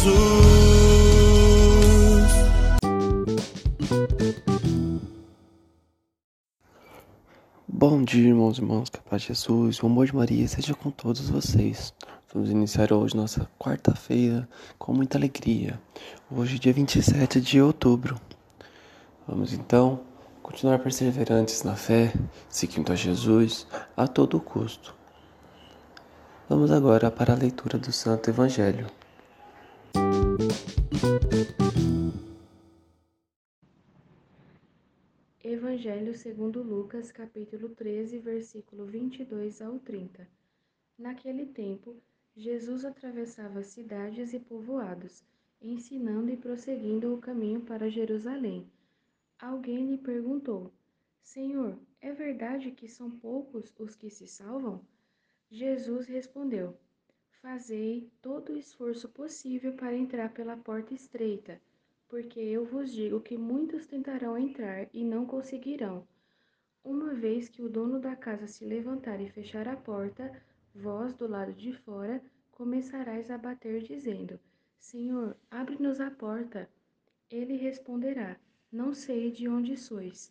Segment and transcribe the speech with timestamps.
[0.00, 0.30] Jesus.
[7.68, 10.74] Bom dia, irmãos e irmãs, que a paz de Jesus, o amor de Maria seja
[10.74, 11.92] com todos vocês.
[12.32, 15.78] Vamos iniciar hoje nossa quarta-feira com muita alegria.
[16.30, 18.18] Hoje, dia 27 de outubro.
[19.28, 20.00] Vamos então
[20.42, 22.12] continuar perseverantes na fé,
[22.48, 24.94] seguindo a Jesus a todo custo.
[26.48, 28.86] Vamos agora para a leitura do Santo Evangelho.
[35.42, 40.28] Evangelho segundo Lucas, capítulo 13, versículo 22 ao 30.
[40.98, 41.96] Naquele tempo,
[42.36, 45.24] Jesus atravessava cidades e povoados,
[45.62, 48.70] ensinando e prosseguindo o caminho para Jerusalém.
[49.38, 50.70] Alguém lhe perguntou:
[51.22, 54.84] Senhor, é verdade que são poucos os que se salvam?
[55.50, 56.76] Jesus respondeu:
[57.42, 61.58] Fazei todo o esforço possível para entrar pela porta estreita,
[62.06, 66.06] porque eu vos digo que muitos tentarão entrar e não conseguirão.
[66.84, 70.30] Uma vez que o dono da casa se levantar e fechar a porta,
[70.74, 74.38] vós, do lado de fora, começarais a bater, dizendo:
[74.78, 76.68] Senhor, abre-nos a porta.
[77.30, 78.38] Ele responderá:
[78.70, 80.30] Não sei de onde sois.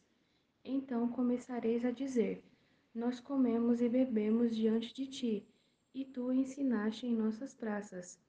[0.63, 2.43] Então começareis a dizer:
[2.93, 5.47] nós comemos e bebemos diante de ti,
[5.93, 8.19] e tu ensinaste em nossas praças.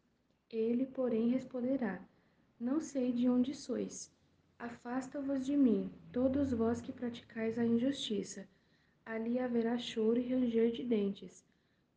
[0.50, 2.03] Ele, porém, responderá:
[2.59, 4.12] Não sei de onde sois.
[4.59, 8.48] Afasta-vos de mim, todos vós que praticais a injustiça.
[9.04, 11.44] Ali haverá choro e ranger de dentes.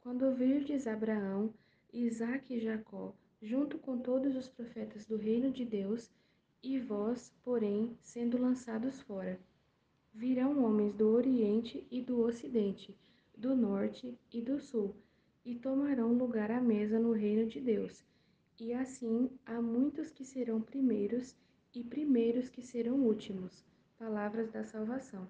[0.01, 1.53] Quando virdes Abraão,
[1.91, 6.09] Isaque e Jacó, junto com todos os profetas do reino de Deus,
[6.61, 9.39] e vós, porém, sendo lançados fora.
[10.13, 12.97] Virão homens do Oriente e do Ocidente,
[13.37, 14.95] do Norte e do Sul,
[15.45, 18.03] e tomarão lugar à mesa no reino de Deus.
[18.59, 21.35] E assim há muitos que serão primeiros
[21.73, 23.65] e primeiros que serão últimos.
[23.97, 25.27] Palavras da salvação.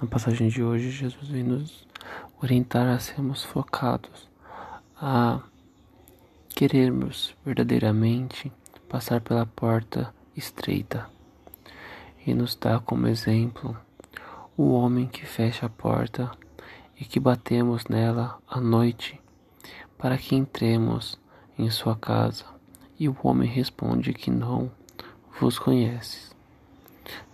[0.00, 1.86] Na passagem de hoje, Jesus vem nos
[2.42, 4.30] orientar a sermos focados,
[4.96, 5.42] a
[6.48, 8.50] querermos verdadeiramente
[8.88, 11.08] passar pela porta estreita
[12.26, 13.76] e nos dá como exemplo
[14.60, 16.30] o homem que fecha a porta
[16.98, 19.20] e que batemos nela à noite
[19.96, 21.18] para que entremos
[21.58, 22.44] em sua casa.
[22.98, 24.70] E o homem responde que não
[25.40, 26.34] vos conheces.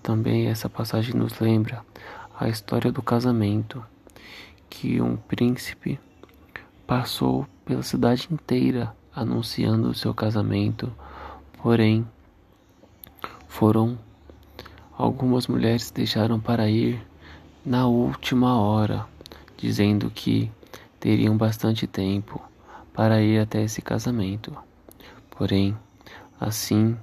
[0.03, 1.84] Também essa passagem nos lembra
[2.38, 3.84] a história do casamento,
[4.70, 5.98] que um príncipe
[6.86, 10.92] passou pela cidade inteira anunciando o seu casamento
[11.66, 12.06] Porém,
[13.48, 13.98] foram
[14.97, 17.04] algumas mulheres deixaram para ir
[17.66, 19.04] na última hora,
[19.57, 20.53] dizendo que
[21.01, 22.41] teriam bastante tempo
[22.95, 24.57] para ir até esse casamento.
[25.28, 25.77] Porém,
[26.41, 26.97] assim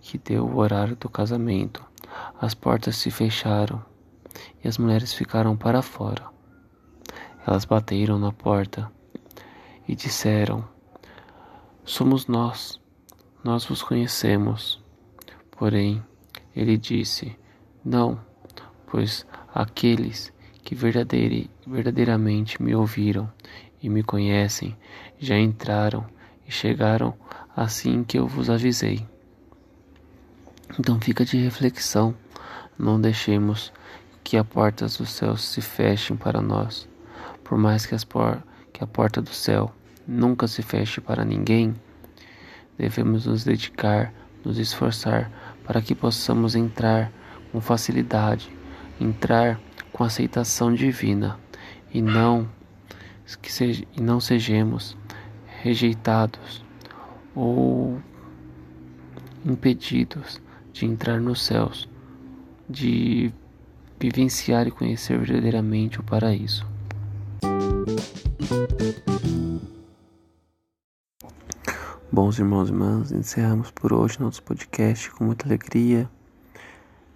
[0.00, 1.84] que deu o horário do casamento,
[2.40, 3.84] as portas se fecharam
[4.62, 6.24] e as mulheres ficaram para fora.
[7.44, 8.88] Elas bateram na porta
[9.88, 10.64] e disseram:
[11.84, 12.80] Somos nós
[13.44, 14.82] nós vos conhecemos.
[15.50, 16.02] Porém,
[16.56, 17.38] ele disse:
[17.84, 18.18] Não,
[18.86, 20.32] pois aqueles
[20.64, 23.30] que verdadeiramente me ouviram
[23.80, 24.76] e me conhecem
[25.20, 26.04] já entraram
[26.46, 27.14] e chegaram
[27.54, 29.06] assim que eu vos avisei.
[30.78, 32.14] Então fica de reflexão,
[32.76, 33.72] não deixemos
[34.24, 36.88] que as portas do céu se fechem para nós.
[37.44, 38.42] Por mais que, por
[38.72, 39.72] que a porta do céu
[40.06, 41.74] nunca se feche para ninguém,
[42.76, 44.12] devemos nos dedicar,
[44.44, 45.30] nos esforçar
[45.64, 47.12] para que possamos entrar
[47.52, 48.50] com facilidade,
[49.00, 49.60] entrar
[49.92, 51.38] com aceitação divina
[51.92, 52.48] e não
[53.40, 54.96] que seja, e não sejamos
[55.62, 56.64] rejeitados
[57.34, 57.98] ou
[59.44, 60.40] impedidos
[60.72, 61.88] de entrar nos céus,
[62.68, 63.32] de
[63.98, 66.66] vivenciar e conhecer verdadeiramente o paraíso.
[72.12, 76.08] Bons irmãos e irmãs, encerramos por hoje nosso podcast com muita alegria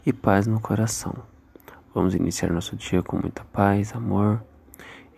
[0.05, 1.38] e paz no coração.
[1.99, 4.41] Vamos iniciar nosso dia com muita paz, amor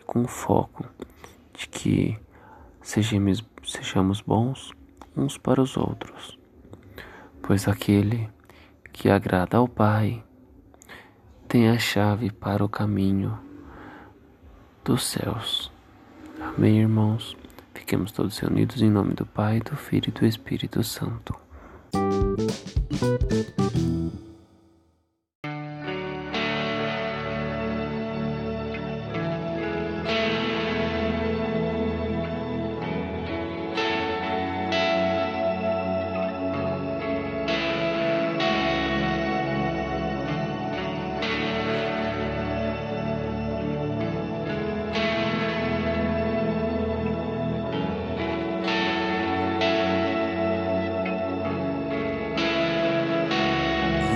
[0.00, 0.82] e com foco
[1.52, 2.18] de que
[2.80, 4.72] sejamos, sejamos bons
[5.14, 6.38] uns para os outros,
[7.42, 8.30] pois aquele
[8.94, 10.24] que agrada ao Pai
[11.46, 13.38] tem a chave para o caminho
[14.82, 15.70] dos céus.
[16.40, 17.36] Amém, irmãos?
[17.74, 21.38] Fiquemos todos reunidos em nome do Pai, do Filho e do Espírito Santo.